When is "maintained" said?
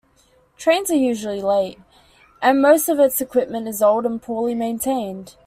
4.55-5.35